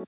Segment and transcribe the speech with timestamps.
[0.00, 0.06] こ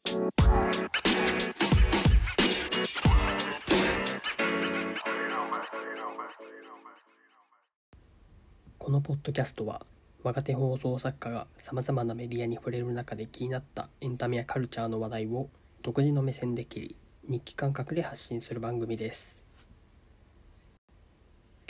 [8.90, 9.84] のポッドキャストは
[10.22, 15.50] 若手放送作家がさまざまなメディアに触れる中で気になったエンタメやカルチャーの話題を
[15.82, 16.96] 独自の目線で切り
[17.28, 19.42] 日記感覚で発信する番組です。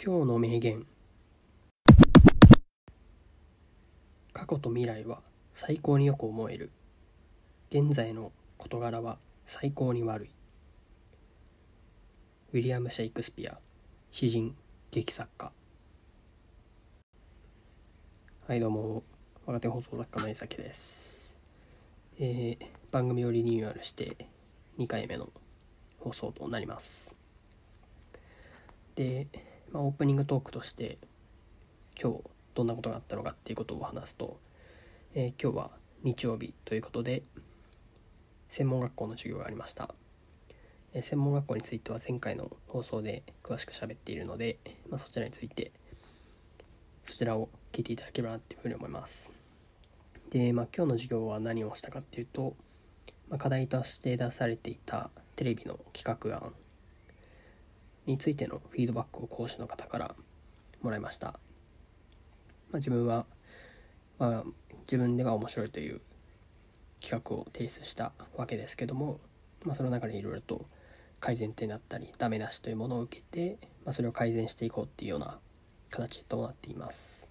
[0.01, 0.87] 今日の名言。
[4.33, 5.23] 過去と未来は
[5.55, 6.71] 最高によく思える。
[7.75, 9.17] 現在の事柄は
[9.47, 10.31] 最高に悪い。
[12.53, 13.57] ウィリアム・シェイクスピア
[14.11, 14.55] 詩人
[14.91, 15.51] 劇作家。
[18.47, 19.03] はいどうも。
[19.47, 21.39] 若手放送作家の江崎です、
[22.19, 24.29] えー番組をリニューアルして
[24.79, 25.31] 2回目の
[25.99, 27.15] 放送となります。
[28.97, 29.29] で、
[29.71, 30.99] まあ、オープニングトークとして
[31.99, 32.21] 今日
[32.53, 34.39] どんなことがあったのかっていうことを話すと、
[35.15, 35.71] えー今日は
[36.03, 37.23] 日曜日ということで
[38.53, 39.95] 専門学校の授業がありました。
[40.93, 44.59] えー専門学校については前回の放送で詳しく喋っているので、
[44.91, 45.73] まあ、そちらについて
[47.05, 49.33] そちらを聞いていただければなっていうふうに思います。
[50.29, 52.55] で、まあ、今日の授業は何をしたかっていうと、
[53.31, 56.53] まあ、課題として出されていたテレビの企画案
[58.05, 60.15] についてのフィードバックを講師の方から
[60.83, 61.33] もらいました、ま
[62.75, 63.25] あ、自分は、
[64.19, 64.45] まあ、
[64.81, 66.03] 自分では面白いという
[67.03, 69.19] 企画を提出したわけですけども、
[69.65, 70.65] まあ、その中でいろいろと
[71.21, 75.39] 改善点だったりダメ出しというものを受けて、まあ、それを改善していこうっていうような
[75.91, 77.29] 形となっています。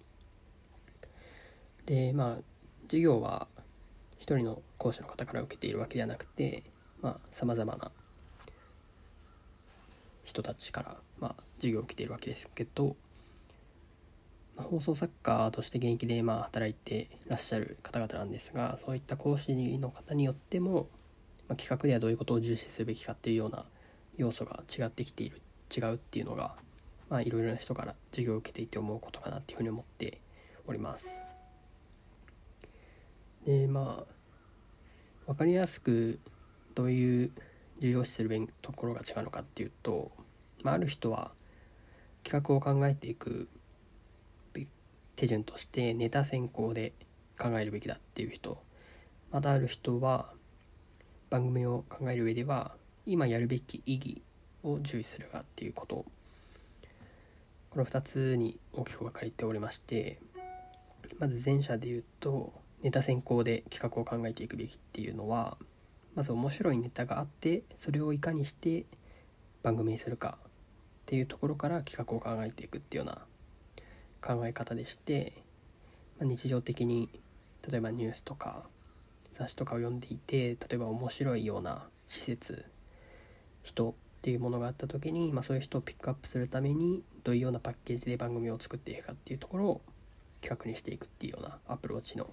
[1.86, 2.42] でまあ
[2.86, 3.48] 授業は
[4.18, 6.62] 一人の講師の方から受けているわけではなくて
[7.32, 7.90] さまざ、まな
[10.22, 12.94] 人たちから、まあ、授業を受けているわけですけど、
[14.56, 20.88] 放送作家として現役でまあ働いてらっしゃる方々なんですがそういった講師の方によっても、
[21.48, 23.64] まあ、企画ではどういうことを重視すべきかっていうような
[24.16, 25.40] 要素が違ってきている
[25.74, 26.54] 違うっていうのが
[27.08, 30.20] まあいろいろな人から授業を受けていて思うことかなっていうふうに思って
[30.66, 31.22] おります。
[33.46, 34.12] でまあ
[35.26, 36.20] 分かりやすく
[36.74, 37.30] どういう
[37.80, 40.12] 重要視するべきところが違うのかっていうと、
[40.62, 41.32] まあ、ある人は
[42.22, 43.48] 企画を考えていく
[45.22, 46.92] 手順としてネタ先行で
[47.38, 48.60] 考えるべきだっていう人。
[49.30, 50.32] またある人は
[51.30, 52.74] 番組を考える上では
[53.06, 54.22] 今やるべき意義
[54.64, 56.04] を重視するかっていうこと。
[57.70, 60.18] この2つに大きく分かれておりまして
[61.20, 62.52] まず前者で言うと
[62.82, 65.56] ネタ先行で企画を考えていくべきっていうのは
[66.16, 68.84] まず面白いネタがあってそれをいかにして
[69.62, 70.50] 番組にするかっ
[71.06, 73.22] ていうところから企画を考えていくっていうような
[74.22, 75.32] 考え方でして、
[76.18, 77.10] まあ、日常的に
[77.68, 78.64] 例えばニュースとか
[79.34, 82.64] 雑誌とかを読んでいて例えば面白いような施設
[83.62, 89.80] 人っていうものがあった時に、まあ、そういう人をピックアップするためにどういうようなパッケージで番組を作っていくかっていうところを
[90.40, 92.24] 企画にしていくっていうようなアプローチの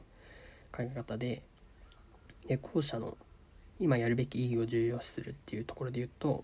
[0.72, 1.42] 考え方で
[2.48, 3.18] で後者の
[3.80, 6.44] 今やるべき意義を重要視するっていうところで言うと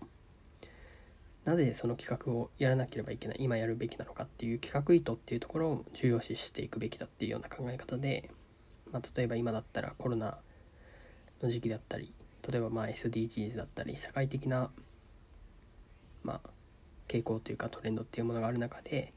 [1.46, 8.30] なぜその企画をやらなければいけない今やるべきなのかっていう企画意図っていうところを重要視していくべきだっていうような考え方で、
[8.92, 10.38] まあ、例えば今だったらコロナ
[11.42, 12.12] の時期だったり
[12.48, 14.70] 例えばまあ SDGs だったり社会的な
[16.22, 16.50] まあ
[17.08, 19.12] 傾向というかトレンドっていうものがある中で、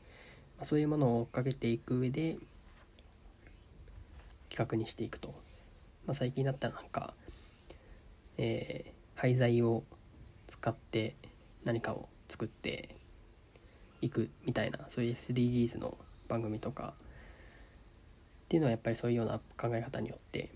[0.58, 2.38] まあ、そういうものを追っかけていく上で
[4.50, 5.30] 企画にしていくと、
[6.06, 7.14] まあ、最近だったらなんか、
[8.38, 9.84] えー廃材を
[10.48, 11.14] 使って
[11.66, 12.96] 何かを作って
[14.02, 15.98] いくみたいなそういう SDGs の
[16.28, 20.50] 番組とかっていうのはやっぱりそういうような考え方によって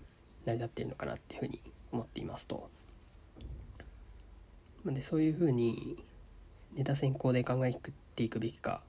[0.46, 1.60] 成り立っているのかなっていうふうに
[1.92, 2.70] 思っていますと。
[4.86, 6.04] でそういうふうに
[6.74, 7.74] ネタ先行で考え
[8.16, 8.82] ていくべきか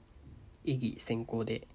[0.64, 1.66] 意義先行で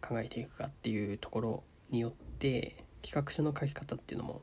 [0.00, 4.42] 考えていくかっていうところによって企画書の書き方っていうのも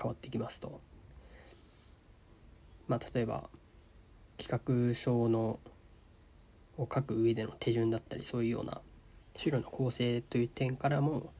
[0.00, 0.80] 変わってきますと。
[2.86, 3.48] まあ例えば
[4.38, 5.60] 企画書の
[6.76, 8.80] を書く上での手順だったりそういうような
[9.36, 11.32] 資料の構成という点からも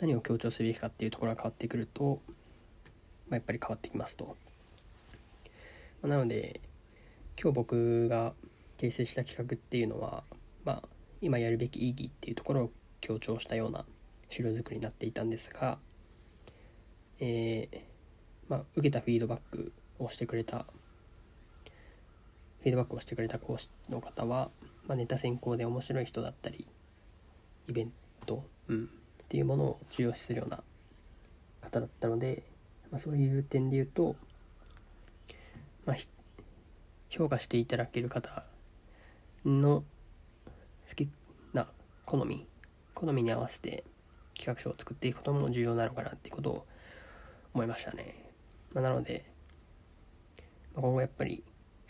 [0.00, 2.20] 何を強調すべきかっていうところが変わってくると、
[3.28, 4.36] まあ、やっぱり変わってきますと。
[6.02, 6.60] まあなので
[7.40, 8.34] 今日僕が
[8.78, 10.24] 提出した企画っていうのは、
[10.64, 10.88] まあ、
[11.20, 12.70] 今やるべき意義っていうところを
[13.00, 13.84] 強調したような
[14.28, 15.78] 資料作りになっていたんですが、
[17.20, 17.80] えー
[18.48, 20.66] まあ、受けたフィードバックをしてくれた
[22.62, 24.50] フィードバックをしてくれた講師の方は、
[24.86, 26.68] まあ、ネタ先行で面白い人だったり
[27.68, 27.92] イベン
[28.24, 28.88] ト、うん、っ
[29.28, 30.62] ていうものを重要視するような
[31.60, 32.44] 方だったので、
[32.92, 34.14] まあ、そういう点で言うと、
[35.84, 35.96] まあ、
[37.08, 38.44] 評価していただける方
[39.44, 39.82] の
[40.88, 41.08] 好き
[41.52, 41.66] な
[42.04, 42.46] 好み
[42.94, 43.82] 好みに合わせて
[44.36, 46.66] 企画書を作っていくことも重要なのかなっていうことを
[47.54, 48.30] 思いましたね、
[48.72, 49.24] まあ、なので、
[50.74, 51.42] まあ、今後やっぱり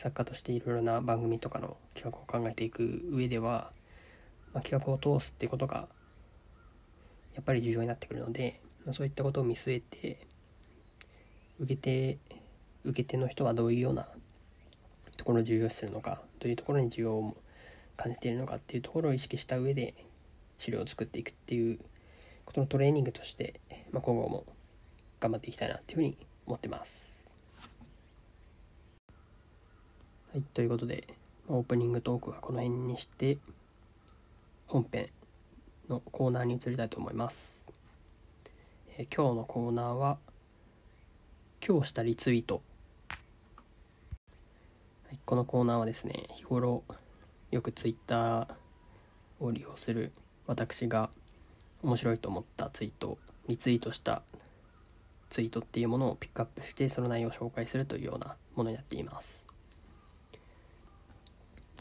[0.03, 3.71] 作家としていろいろな番組とかの企画を考えていく上では、
[4.53, 5.87] まあ、企画を通すってことが
[7.37, 10.27] やっぱり重要になってくるので、まあ、そういったことを見据えて
[11.61, 12.19] 受け手
[12.85, 14.09] 受け手の人はどういうような
[15.17, 17.37] ところを重要視するのかどういうところに需要を
[17.97, 19.95] 感じているのかっていうところを意識した上で
[20.59, 21.79] 資料を作っていくっていう
[22.45, 23.61] ことのトレーニングとして、
[23.93, 24.47] まあ、今後も
[25.21, 27.12] 頑張っていきたいなっていうふうに思ってます。
[30.33, 31.07] はい、ということで、
[31.47, 33.37] オープニングトークはこの辺にして
[34.67, 35.11] 本編
[35.91, 37.67] のコーナーに移りたいと思います。
[38.97, 40.17] えー、今日のコーナーは
[41.63, 42.63] 今日したリツイート、
[43.11, 43.17] は
[45.13, 46.83] い、このコーナーはですね日頃
[47.51, 48.47] よくツイッター
[49.39, 50.13] を利用する
[50.47, 51.11] 私が
[51.83, 53.19] 面白いと思ったツイート
[53.49, 54.23] リツイートした
[55.29, 59.52] ツイートっていうものをピックアップしてその内容を紹介するというようなものになっています。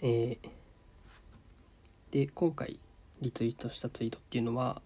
[0.03, 0.49] えー、
[2.11, 2.79] で今回
[3.21, 4.81] リツイートしたツイートっていうのは、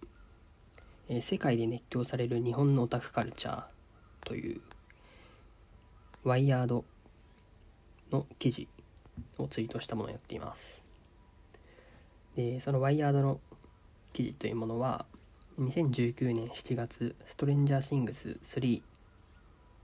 [1.08, 3.64] えー、世界で熱狂される日本のオタクカルチャー
[4.26, 4.62] という
[6.26, 6.84] ワイヤード
[8.12, 8.68] の記事
[9.38, 10.82] をツイートしたものをやっています。
[12.36, 13.40] で、そのワイヤードの
[14.12, 15.06] 記事というものは、
[15.60, 18.82] 2019年7月、ストレンジャーシングス3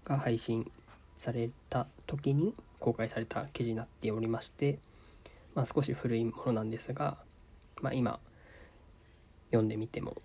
[0.03, 0.69] が配信
[1.17, 4.79] された時に公開された記事になっておりまして、
[5.55, 7.17] まあ、少し古いものなんですが、
[7.81, 8.19] まあ、今
[9.47, 10.15] 読んでみても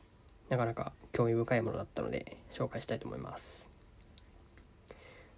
[0.49, 3.71] なかなか興味深いものだったので紹介したいと思います。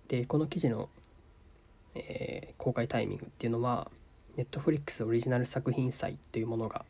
[0.09, 0.89] でこの記事の、
[1.95, 3.91] えー、公開タイミングっていうのは
[4.37, 6.85] Netflix オリジナル作品祭というものが、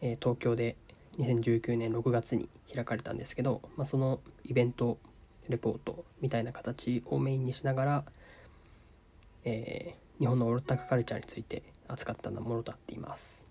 [0.00, 0.76] えー、東京で
[1.18, 4.98] 2019年6月に開かれたんですけど、まあ、そのイベント
[5.48, 8.04] レポートみたいな形をメインにしながら、
[9.44, 13.44] えー、日本のオルタクカルチャーについて扱ったものとなっています。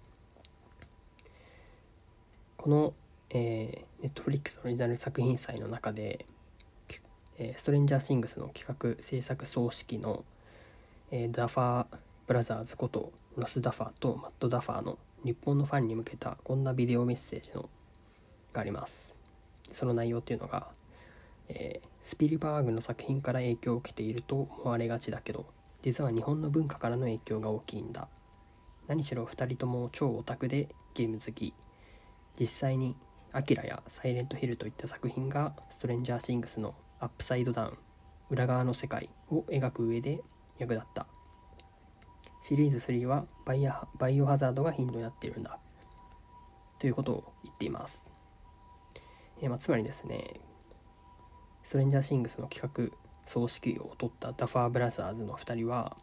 [2.57, 2.93] この、
[3.29, 6.25] えー、Netflix オリジナル作品祭の中で
[7.37, 10.23] えー、ストレンジャーシングスの企画制作総指揮の、
[11.11, 11.85] えー、ダファー
[12.27, 17.69] ブラザーズことロス・ダファーとマット・ダファーの日本のファンに向けたこんなビデオメッセージの
[18.53, 19.15] があります。
[19.71, 20.67] その内容っていうのが、
[21.49, 25.45] えー、スピルバーグの作品から影響を受けていると思われがちだけど
[25.85, 28.07] 実は日本の文化からの影響が大きいんだ。
[28.87, 31.53] 何しろ2人とも超オタクでゲーム好き。
[32.39, 32.95] 実際に
[33.31, 37.77] 「アキラや「サイレントヒル」といった作品がストレンジャーシングスのアップサイドダウン
[38.31, 40.23] 裏側の世界を描く上で
[40.57, 41.05] 役立った。
[42.41, 45.59] シリーズ3はバイアバイオハザードがヒントになっているんだ。
[46.79, 48.05] ということを言っています、
[49.41, 50.39] えー、まあ、つまりですね
[51.63, 55.97] ストレンジャーシングスの企画総指揮を取ったダファーブラザーズの2人は、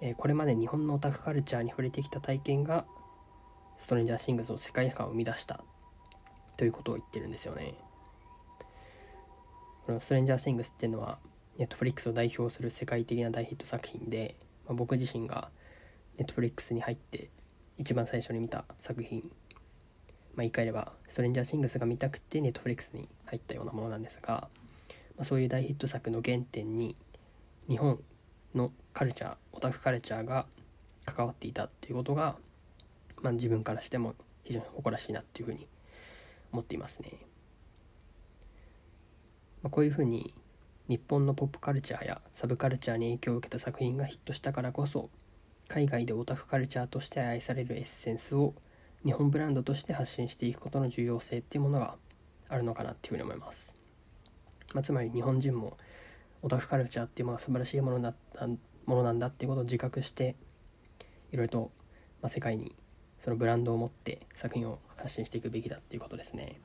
[0.00, 2.84] えー、これまで日本のオタクカルチャーに触れてきた体験が
[3.76, 5.60] ストレンジャーシングスの世界観を生み出した
[6.56, 7.74] ということを言ってるんですよね。
[9.84, 11.18] このストレンジャーシングスっていうのは、
[11.58, 14.34] ネットフリックスを代表する世界的な大ヒット作品で、
[14.66, 15.50] まあ、僕自身が
[16.18, 17.30] ネットフリックスに入って
[17.78, 19.30] 一番最初に見た作品、まあ、
[20.38, 24.48] 言い換えれば、ストレンジャーシングスが見たくてネットフリックスに入ったようなものなんですが、
[25.16, 26.96] まあ、そういう大ヒット作の原点に、
[27.68, 28.00] 日本
[28.54, 30.46] のカルチャー、オタクカルチャーが
[31.04, 32.36] 関わっていたっていうことが、
[33.22, 35.66] まあ、自分からしても非常に誇らしいなっていうふうに
[36.52, 37.12] 思っていますね。
[39.62, 40.32] まあ、こういうふうに
[40.88, 45.10] 日本のポップカルチャーやサブカルチャーに影響を受けた作品がヒットしたからこそ
[45.68, 48.54] 海外でオタクカルチャーとして愛されるエッセンスを
[49.04, 51.96] 日本ブランドとして発信していくことの重要性っていうものが
[52.48, 53.74] あるのかなっていうふうに思います、
[54.74, 55.76] まあ、つまり日本人も
[56.42, 60.36] オタクカルチャーっていうものが素晴らしいものだったものなんだっていうことを自覚して
[61.32, 61.70] いろいろと、
[62.22, 62.74] まあ、世界に
[63.18, 66.60] そのブランドを持って作品を発信していくべきだっていうことですね。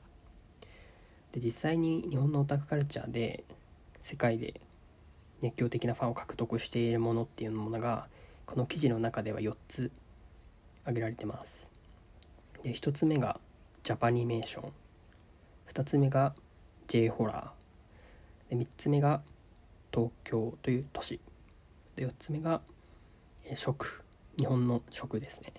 [1.32, 3.44] で実際に日本のオタクカルチャーで
[4.02, 4.60] 世界で
[5.40, 8.06] 熱狂的なファンを獲得しているものっていうものが
[8.46, 9.90] この記事の中では4つ
[10.82, 11.70] 挙げられてます。
[12.62, 13.40] で1つ目が
[13.82, 14.72] ジャパニメーション。
[15.72, 16.34] 2つ目が
[16.86, 17.61] J ホラー。
[18.52, 19.22] で3つ目が
[19.90, 21.20] 東京という都市。
[21.96, 22.60] で4つ目が
[23.54, 24.02] 食。
[24.36, 25.54] 日本の食ですね。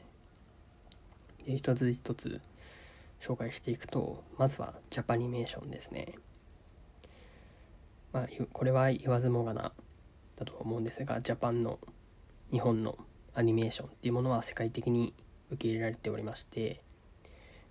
[1.47, 2.39] で一つ一つ
[3.19, 6.13] 紹介していくとまずはジャパニメーションですね。
[8.11, 9.71] まあ、これは言わずもがな
[10.35, 11.79] だと思うんですがジャパンの
[12.51, 12.95] 日本の
[13.33, 15.15] アニメーションっていうものは世界的に
[15.49, 16.79] 受け入れられておりまして、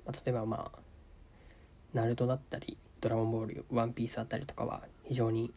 [0.04, 0.78] まあ、例えばまあ
[1.94, 5.50] ナルトだったりドラゴンボールワンピースあたりとかは非常に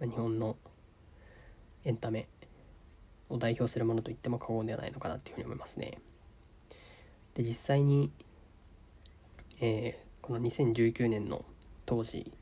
[0.00, 0.56] 日本の
[1.84, 2.26] エンタメ
[3.28, 5.98] を代表するものと言っても過言ではないのかなっていうふうに思いますね。
[7.34, 8.10] で実際に、
[9.60, 11.44] えー、この2019年の
[11.86, 12.32] 当時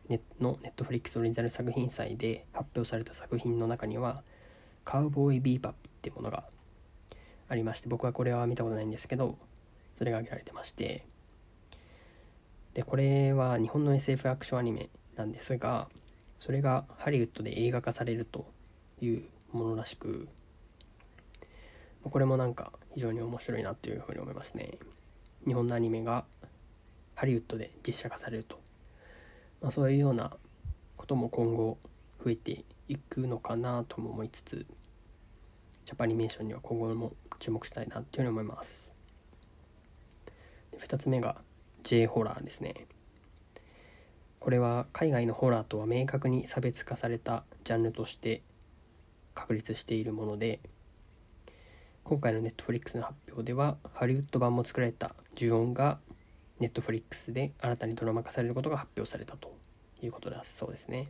[0.40, 4.22] のネットフリックスオリジナル作品祭で発表された作品の中には
[4.84, 6.44] 「カウボーイビーバップ」っていうものが
[7.48, 9.38] ありまして僕はこれは見たことないんですけど
[9.96, 11.04] それが挙げられてまして
[12.74, 14.88] でこれは日本の SF アクションアニメ
[15.18, 15.88] なんですが
[16.38, 18.46] それがハリウッドで映画化されると
[19.02, 20.28] いうものらしく
[22.04, 24.78] これもなんか非常に面白いなというふうに思いますね。
[25.44, 26.24] 日本のアニメが
[27.16, 28.58] ハリウッドで実写化されると、
[29.60, 30.32] まあ、そういうような
[30.96, 31.76] ことも今後
[32.24, 34.66] 増えていくのかなとも思いつつ
[35.84, 38.92] ジャパニメーションには今後も注目したいなというふうに思います。
[40.78, 41.36] 2つ目が
[41.82, 42.86] J ホラーですね。
[44.40, 48.42] これは海外のホラーとは明確に差別化されたジャンルとして
[49.34, 50.60] 確立しているもので
[52.04, 55.98] 今回の Netflix の発表ではハリウッド版も作られた「呪音」が
[56.60, 59.52] Netflix で新たにドラマ化されることが発表されたと
[60.02, 61.08] いうことだそうですね。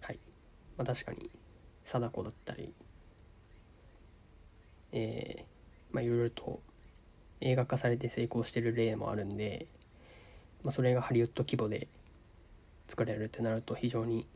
[0.00, 0.18] はい。
[0.76, 1.30] まあ確かに
[1.84, 2.72] 貞子だったり
[4.92, 6.60] えー、まあいろいろと
[7.40, 9.66] 映画化されて成功してる例もあるんで、
[10.64, 11.88] まあ、それがハリウッド規模で
[12.88, 14.26] 作られるってなると非常に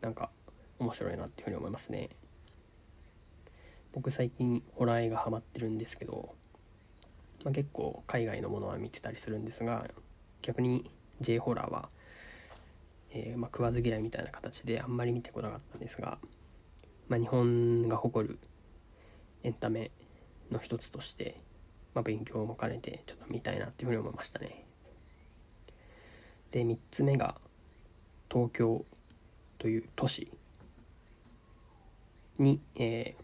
[0.00, 0.30] なんか
[0.78, 2.08] 面白いなっていうふうに思いますね。
[3.92, 6.34] 僕最近ホラー映画ハマってるんですけど、
[7.44, 9.86] まあ、結構海外のものは見てたりするんですが
[10.42, 10.90] 逆に
[11.20, 11.88] J ホラーは、
[13.12, 16.18] えー、まあ、食わず嫌いみたいな形であんまり見てこなかったんですが、
[17.08, 18.38] まあ、日本が誇る
[19.42, 19.90] エンタメ
[20.52, 21.36] の一つとして、
[21.94, 24.67] ま、勉強も兼ねてちょっと見たいなっていうふうに思いましたね。
[26.52, 27.34] で3つ目が
[28.30, 28.84] 東京
[29.58, 30.28] という都市
[32.38, 33.14] に、え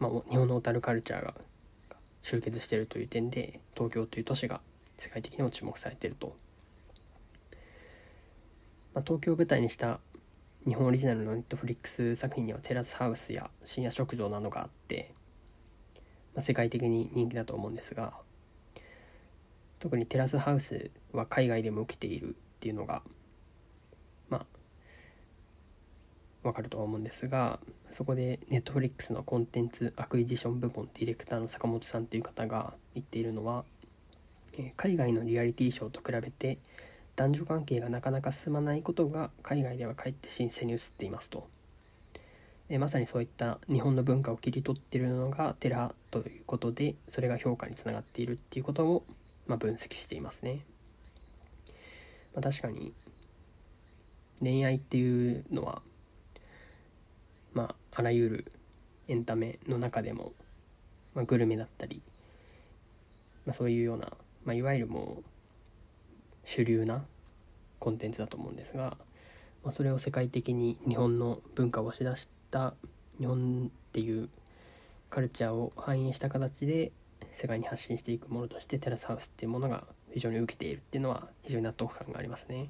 [0.00, 1.34] ー、まあ、日本の小樽カルチャーが
[2.22, 4.60] 集結しているという点で東京という都市が
[4.98, 6.34] 世界的にも注目されていると、
[8.94, 10.00] まあ、東京を舞台にした
[10.66, 15.10] 日本オリジナルのネットフリックス作品にはテラスハウスや深夜食堂などがあって、
[16.34, 18.12] まあ、世界的に人気だと思うんですが
[19.78, 23.02] 特にテラスハウスは海外でも受けているっていうのが
[24.28, 24.38] ま
[26.44, 27.58] あわかるとは思うんですが
[27.92, 33.64] そこでネットフリックスのコンテンツアクイジション部門ディレクターの坂本さんという方が言っているのは、
[34.58, 36.58] え海外のリアリティショーと比べて
[37.16, 41.46] 男女関係がなかなか進まないことが海外ではかえって新鮮に映っていますと、
[42.68, 49.04] えまさにそういった日本の文化を切り取っているのがテラハということでそれが評価につながっているっていうことを、
[49.46, 50.60] まあ、分析していますね、
[52.34, 52.92] まあ、確かに
[54.40, 55.82] 恋愛っていうのは
[57.52, 58.52] まああらゆる
[59.08, 60.32] エンタメの中でも、
[61.14, 62.02] まあ、グルメだったり、
[63.46, 64.06] まあ、そういうような、
[64.44, 65.24] まあ、いわゆるもう
[66.44, 67.02] 主流な
[67.78, 68.96] コンテンツだと思うんですが、
[69.64, 72.74] まあ、それを世界的に日本の文化を押し出した
[73.18, 74.28] 日本っていう
[75.10, 76.92] カルチャーを反映した形で
[77.34, 82.68] 世界に発信していくものとしてテラスハウスっていうものが非常に受けているっていうのは非常に納得感がありますね。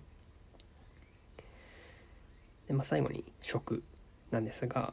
[2.68, 3.82] でまあ、最後に食
[4.30, 4.92] なんですが、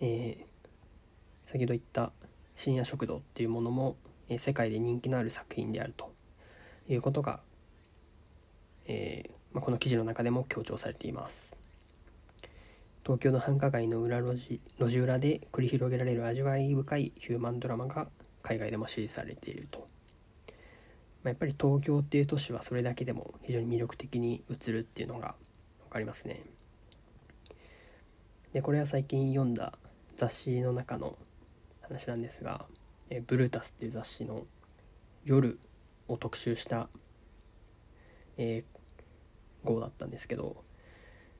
[0.00, 2.12] えー、先ほど言った
[2.56, 3.96] 深夜食堂っていうものも、
[4.28, 6.10] えー、世界で人気のある作品であると
[6.88, 7.40] いうことが、
[8.86, 11.56] えー、まあ、この記事の中でも強調されています
[13.02, 18.06] 東京の繁華街の裏路地路地裏で繰り広げられる味わい深いヒューマンドラマが
[18.42, 19.88] 海外でも支持されていると、
[21.24, 25.34] まあ、やっぱり東京っていう都市はそれだけでも非常に魅力的に映るっていうのが
[25.86, 26.40] 分かりますね。
[28.52, 29.72] でこれは最近読んだ
[30.16, 31.16] 雑誌の中の
[31.82, 32.64] 話なんですが
[33.10, 34.42] 「えブルータス」っていう雑誌の
[35.24, 35.58] 夜
[36.08, 36.88] を特集した、
[38.38, 40.56] えー、号だったんですけど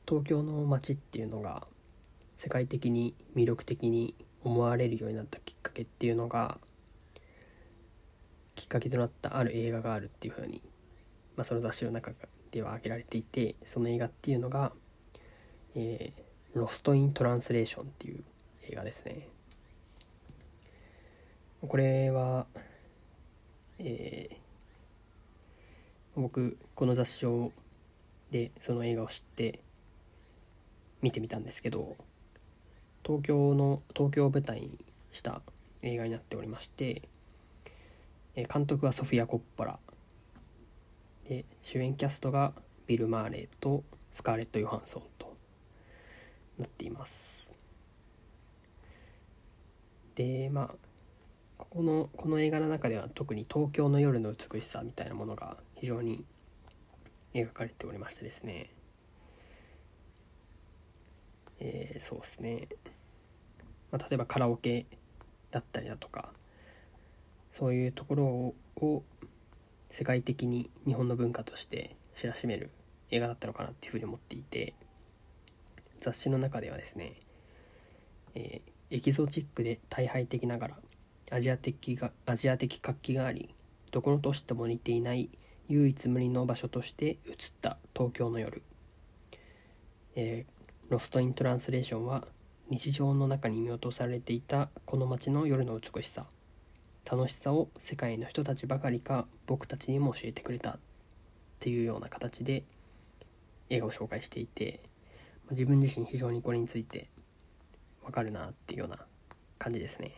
[0.06, 1.66] 東京の街っていうのが
[2.36, 6.58] 世界的に魅力的に思われるようになったきっかけっていうのが
[8.68, 10.62] っかけとなったある映画があるっていうふうに、
[11.36, 12.12] まあ、その雑誌の中
[12.52, 14.72] では挙げられていてその映画っていうのが、
[15.74, 18.24] えーロスト・イン・トランスレーションっていう
[18.70, 19.28] 映画ですね。
[21.60, 22.46] これは、
[23.78, 27.52] えー、僕この雑誌を
[28.30, 29.60] でその映画を知って
[31.02, 31.96] 見てみたんですけど
[33.04, 34.78] 東京の東京を舞台に
[35.12, 35.40] した
[35.82, 37.02] 映画になっておりまして
[38.46, 39.78] 監督はソフィア・コッポラ。
[41.28, 42.52] で主演キャストが
[42.86, 43.82] ビル・マーレーと
[44.14, 45.26] スカーレット・ヨハンソンと
[46.58, 47.50] なっています。
[50.16, 50.74] でまあ
[51.58, 56.24] ここのこの映画の中では特に東京の夜の美しさみたいなものが非常に
[57.34, 58.70] 描かれておりましてですね。
[61.60, 62.68] えー、そうですね、
[63.90, 64.86] まあ、例えばカラオケ
[65.50, 66.32] だったりだとか
[67.58, 69.02] そういうところを
[69.90, 72.70] 世界的に日本の文化として知らしめる
[73.10, 74.74] 映画だったのかなっていうふうに思っていて
[76.00, 77.14] 雑誌の中ではですね、
[78.36, 80.74] えー、エキゾチックで大敗的ながら
[81.32, 83.48] アジア的がアジア的活気があり
[83.90, 85.28] どこの都市とも似ていない
[85.68, 87.16] 唯一無二の場所として映っ
[87.60, 88.62] た東京の夜、
[90.14, 92.24] えー、ロスト・イン・トランスレーションは
[92.70, 96.24] 日常の中に見落とされていたこの街の夜の美しさ。
[97.10, 100.76] 楽しさを世界の人たちばかりか僕たちにも教えてくれたっ
[101.58, 102.64] ていうような形で
[103.70, 104.80] 映画を紹介していて
[105.50, 107.06] 自分自身非常にこれについて
[108.04, 108.98] わかるなっていうような
[109.58, 110.12] 感じですね。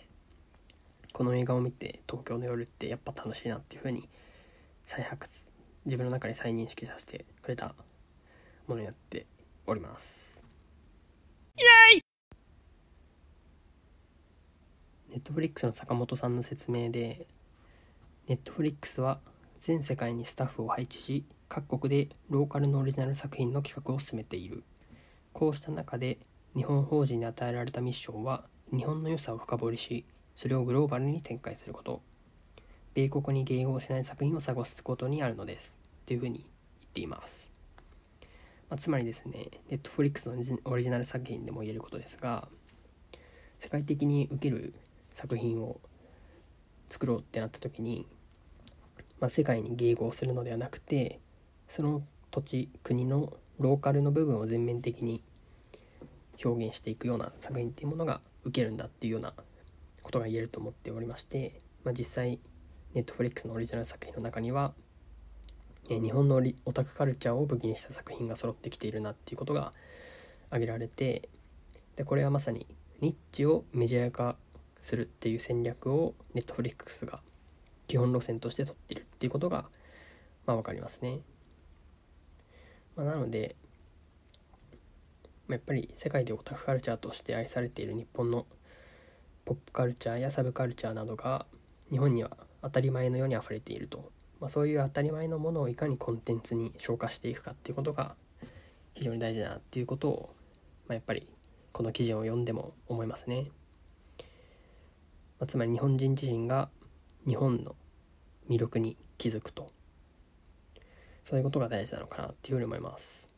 [1.12, 4.02] この映画を見て東京の夜ってやっぱ楽しいなっていうふうに
[4.84, 5.28] 再発
[5.84, 7.74] 自分の中で再認識させてくれた
[8.66, 9.26] ものになって
[9.66, 10.44] おります
[11.56, 11.62] イ
[11.94, 12.00] エイ
[15.09, 17.26] ネットフリックスの坂本さんの説明で
[18.28, 19.18] ネットフリックスは
[19.60, 24.62] 全世界にスタッフを配置し各国でローカルのオリジナル作品の企画を進めている。
[25.32, 26.18] こうした中で
[26.54, 32.00] 日本法人に与えられたミッションは日本の良さを深掘りしそれをグローバルに展開すること。
[32.94, 35.72] 米国に迎合しない作品を探すことにあるのです。
[36.06, 37.48] というふうに言っています、
[38.68, 40.34] まあ、つまりですねネットフリックスの
[40.64, 42.48] オリジナル作品でも言えることですが
[43.60, 44.74] 世界的に受ける
[45.20, 45.76] 作品を
[46.88, 48.06] 作ろうってなった時に、
[49.20, 51.18] まあ、世界に迎合するのではなくて
[51.68, 55.20] その土地国のローカルの部分を全面的に
[56.42, 59.34] 表現していくような作品っていうものが受けるんだっていうような
[60.02, 61.52] ことが言えると思っておりまして、
[61.84, 62.38] まあ、実際
[62.94, 64.72] ネットフリックスのオリジナル作品の中には、
[65.90, 69.72] え日本のオタクカルチャーを武器にした作品が揃ってきているなっていうことが
[70.48, 71.28] 挙げられて
[71.96, 72.66] でこれはまさに
[73.00, 74.36] ニッチをメジャー化
[74.80, 77.20] するっていう戦略をネットフリックスが
[77.86, 79.64] 基本路線として取っているっていうことが
[80.46, 81.18] まあ分かりますね。
[82.96, 83.56] まあ、なので、
[85.48, 88.44] まあ、やっぱり世界でオタクカルチャーとして愛されている日本の
[89.44, 91.46] ポップカルチャーやサブカルチャーなどが
[91.90, 92.30] 日本には
[92.62, 94.04] 当たり前のように溢れていると、
[94.40, 98.14] まあ、そういう当たり前のものをいかにコンテンツに消化していくかっていうことが
[98.94, 100.30] 非常に大事だなっていうことを、
[100.88, 101.26] まあ、やっぱり
[101.72, 103.46] この記事を読んでも思いますね、
[105.40, 106.68] まあ、つまり日本人自身が
[107.26, 107.74] 日本の
[108.48, 109.68] 魅力に気づくと。
[111.24, 113.28] そういうことが大事なのかなっていうふうに思います。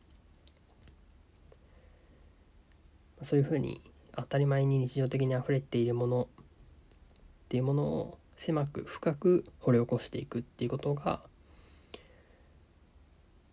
[3.21, 3.81] そういうふうに
[4.15, 11.21] 当たり前に日常的に溢れているものっていうものを狭く深く掘り起こしていくっていうことが、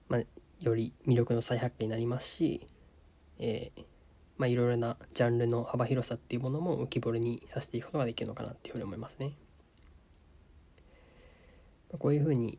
[0.09, 0.21] まあ、
[0.61, 2.67] より魅力の再発見になりますし、
[3.39, 3.83] えー、
[4.40, 9.33] まあ、いろいろなジャンルの幅広さっていうものも浮き彫りにさせていくことができるのかなっていうふうに思いますね。
[11.98, 12.57] こういうふうに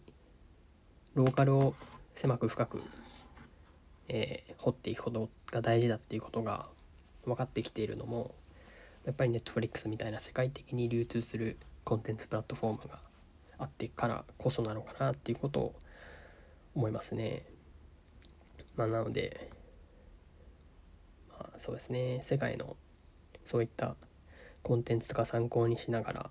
[1.16, 1.74] ローカルを
[2.16, 2.84] 狭く深く、
[4.10, 6.68] えー、掘っていくことが大事だっていうことが
[7.26, 8.30] 分かってきているのも
[9.08, 13.00] やっぱりネットフリックスみたいな世界的に流通するコンテンツプラットフォームが
[13.58, 15.74] あってからこそなのかなっていうことを
[16.76, 17.42] 思いますね。
[18.78, 19.50] まあ、なので、
[21.42, 22.76] あ、そうですね世界の
[23.46, 23.96] そういった
[24.64, 26.30] コンテンツとか参考にしながら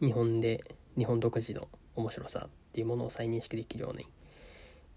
[0.00, 0.60] 日本で
[0.96, 4.04] 日本独自の面白さっていうものを再認識できるように、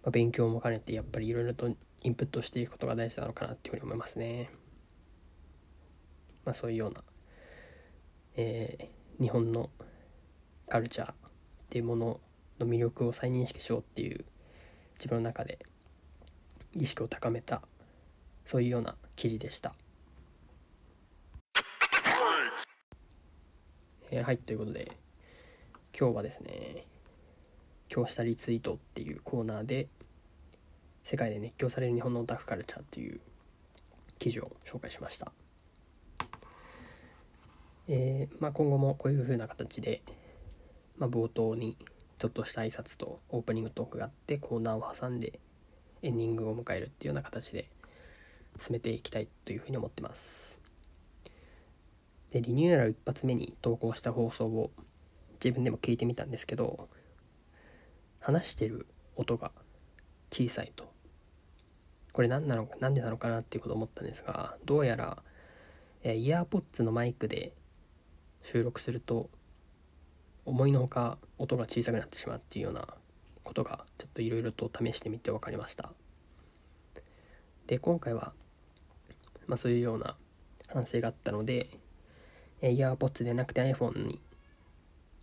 [0.03, 1.69] まあ、勉強も兼ねてやっぱりいろいろと
[2.03, 4.49] インプットしていくことが大事なのかなっていうふうに思いますね。
[6.45, 7.01] まあ、そういうような、
[8.35, 9.69] えー、日本の
[10.67, 11.15] カルチャーっ
[11.69, 12.19] ていうもの
[12.59, 14.25] の魅力を再認識しようっていう
[14.95, 15.59] 自分の中で
[16.75, 17.61] 意識を高めた
[18.45, 19.73] そういうような記事でした。
[24.11, 24.91] えー、はいということで
[25.97, 26.85] 今日はですね
[27.91, 29.87] 今日したリツイートっていうコーナーで
[31.03, 33.19] 世界で熱狂される日本のオタクカルチャーっていう
[34.19, 35.31] 記事を紹介しました。
[37.89, 40.01] えー、まあ、今後もこういう風な形で、
[40.97, 41.75] まあ、冒頭に
[42.19, 45.33] ちょっとした挨拶とオープニングトークがあってコーナーを挟んで
[46.01, 47.65] エンディングを迎えるっていうような形で
[48.59, 50.59] 進めていきたいというふうに思ってます。
[52.31, 54.71] でリニューアル一発目に投稿した放送を
[55.35, 56.87] 自分でも聞いてみたんですけど
[58.21, 58.85] 話してる
[59.15, 59.51] 音が
[60.31, 60.85] 小さいと。
[62.11, 65.17] これ何なのなんでなのかなっていうことを思ったんですがどうやら
[66.03, 67.51] えイヤーポッツのマイクで
[68.43, 69.27] 収録すると
[70.45, 72.85] 思いのほか音が小さくなってしまうっていうような
[73.43, 75.89] ことがちょっといろいろと試してみて分かりました。
[77.67, 78.33] で今回は、
[79.47, 80.15] まあ、そういうような
[80.67, 81.67] 反省があったので
[82.61, 84.19] イヤーポッツでなくて iPhone に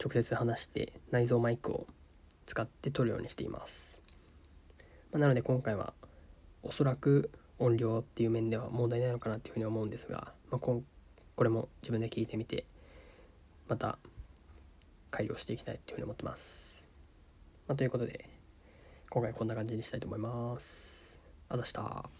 [0.02, 1.86] 直接話して内蔵マイクを
[2.46, 3.98] 使って撮るようにしています、
[5.12, 5.92] まあ、なので今回は
[6.62, 10.82] おそらく音量っていう面では問題ないのかなっていうふうに思うんですが、まあ、こ
[11.36, 12.64] これも自分で聞いてみて
[13.68, 13.98] また
[15.10, 16.82] 改良していきたいっていうふうに思ってます。
[17.68, 18.24] まあ、ということで、
[19.10, 21.46] 今回こんな感じにしたいと思います。
[21.48, 22.19] あざした。